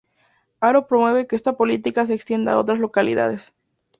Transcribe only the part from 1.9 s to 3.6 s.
se extienda a otras localidades.